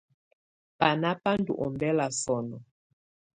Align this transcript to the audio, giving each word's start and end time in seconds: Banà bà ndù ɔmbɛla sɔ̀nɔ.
Banà 0.79 1.09
bà 1.21 1.31
ndù 1.39 1.53
ɔmbɛla 1.65 2.07
sɔ̀nɔ. 2.21 2.57